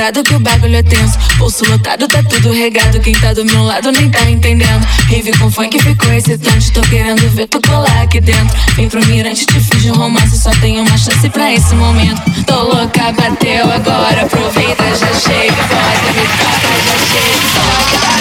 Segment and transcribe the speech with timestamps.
[0.00, 1.18] parado que o bagulho é tenso.
[1.36, 2.98] Pulso lotado, tá tudo regado.
[3.00, 4.82] Quem tá do meu lado nem tá entendendo.
[5.08, 6.72] Rive com funk ficou excitante.
[6.72, 8.56] Tô querendo ver tu colar aqui dentro.
[8.76, 10.38] Vem pro mirante, te fiz um romance.
[10.38, 12.22] Só tenho uma chance pra esse momento.
[12.46, 14.22] Tô louca, bateu agora.
[14.22, 18.19] Aproveita, já chega, bota, me toca, já chega, toca.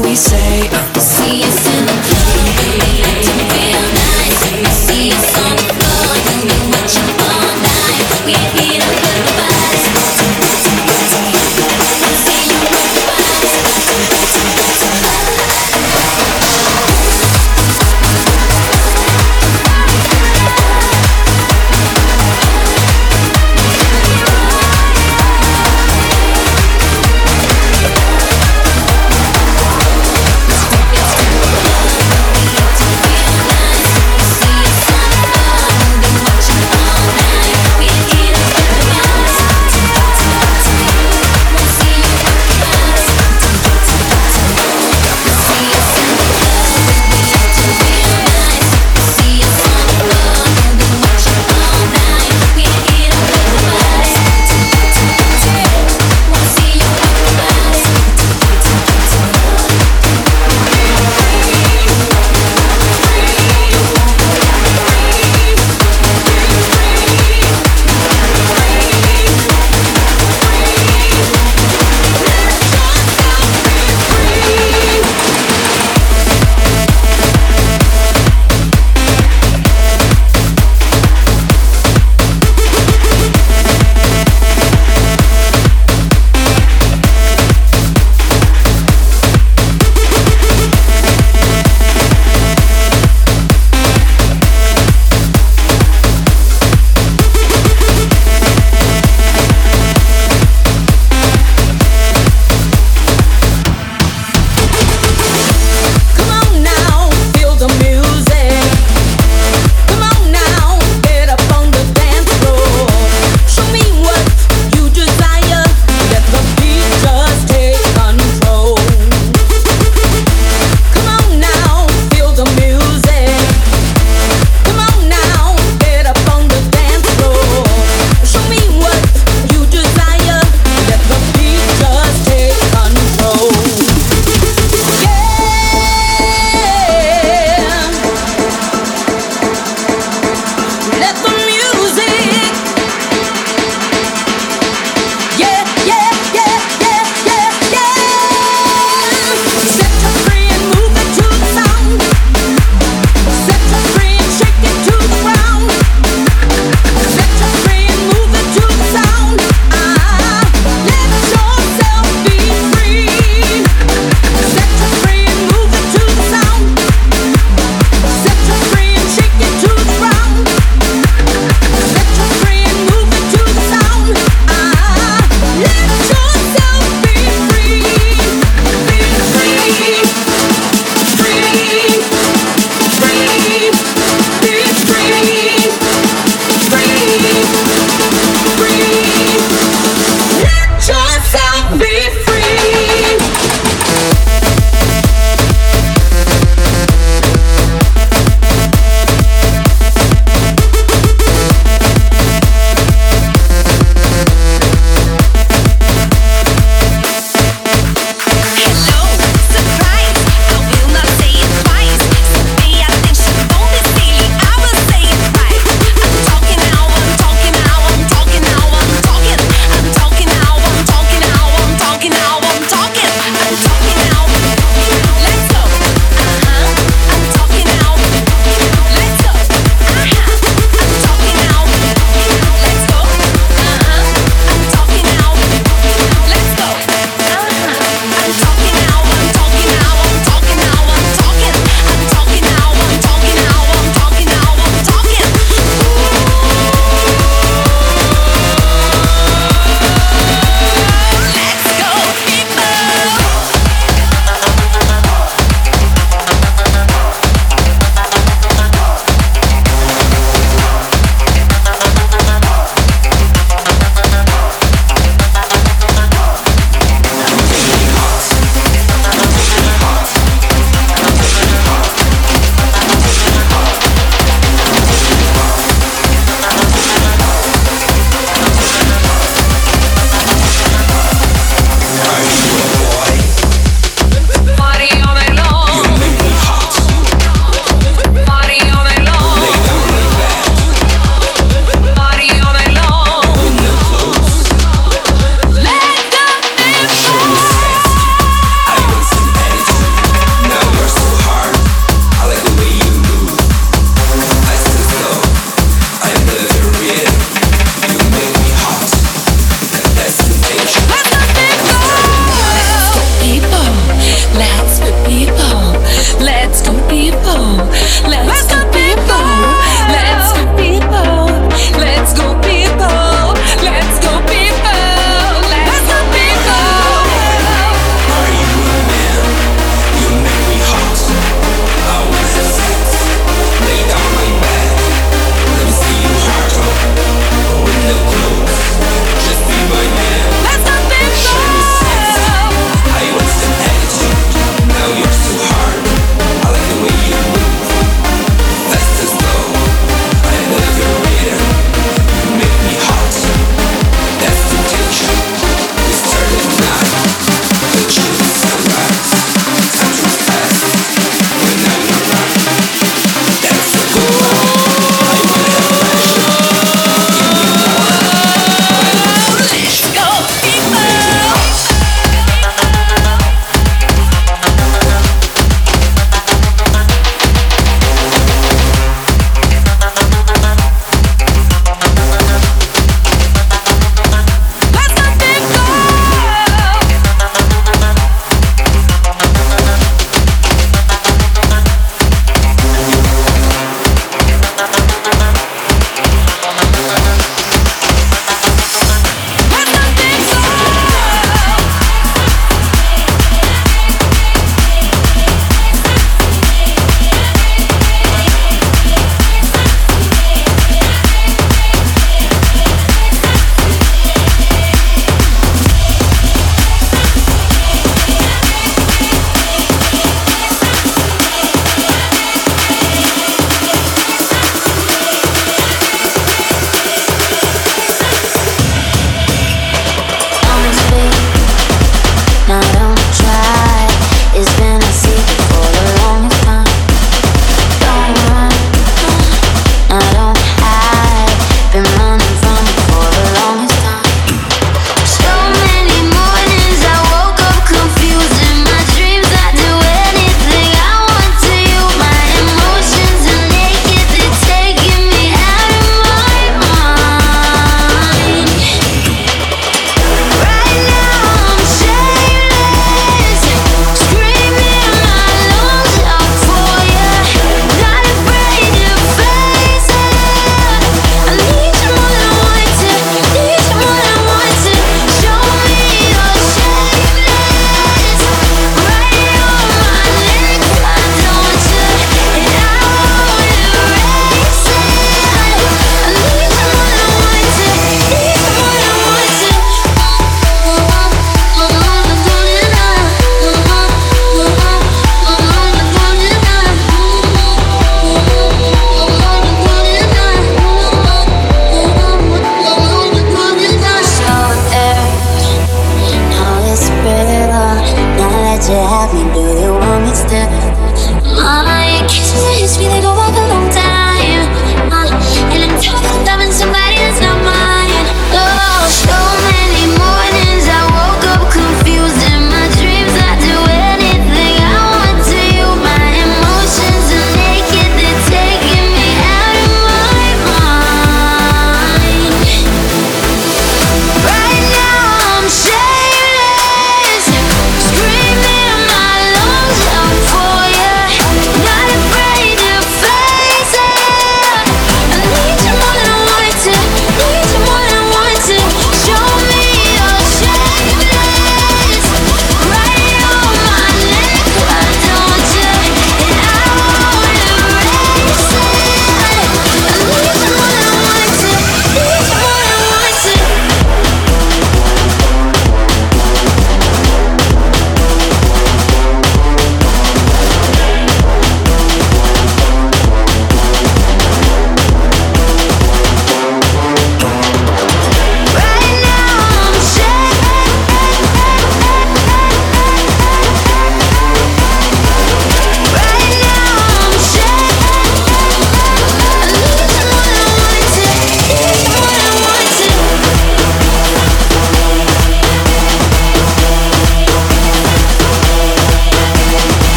[0.00, 0.70] we say?
[0.98, 1.71] See you soon.